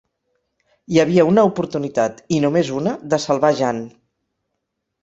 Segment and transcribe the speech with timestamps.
[0.95, 3.89] Hi havia una oportunitat, i només una, de salvar Jeanne.